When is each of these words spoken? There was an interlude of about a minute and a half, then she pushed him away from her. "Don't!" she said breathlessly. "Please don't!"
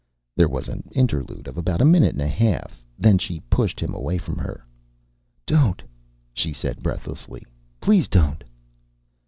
There 0.35 0.49
was 0.49 0.67
an 0.67 0.89
interlude 0.93 1.47
of 1.47 1.59
about 1.59 1.79
a 1.79 1.85
minute 1.85 2.13
and 2.13 2.23
a 2.23 2.27
half, 2.27 2.83
then 2.97 3.19
she 3.19 3.39
pushed 3.51 3.79
him 3.79 3.93
away 3.93 4.17
from 4.17 4.35
her. 4.39 4.65
"Don't!" 5.45 5.83
she 6.33 6.51
said 6.53 6.81
breathlessly. 6.81 7.45
"Please 7.81 8.07
don't!" 8.07 8.43